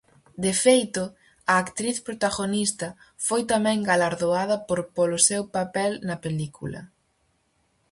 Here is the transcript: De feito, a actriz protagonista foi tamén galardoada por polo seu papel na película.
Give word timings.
De 0.43 0.53
feito, 0.63 1.03
a 1.51 1.53
actriz 1.63 1.97
protagonista 2.07 2.87
foi 3.27 3.41
tamén 3.53 3.79
galardoada 3.89 4.57
por 4.67 4.79
polo 4.95 5.17
seu 5.29 5.43
papel 5.57 5.91
na 6.07 6.15
película. 6.25 6.81